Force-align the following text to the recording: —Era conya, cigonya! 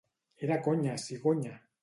—Era 0.47 0.57
conya, 0.67 0.95
cigonya! 1.05 1.55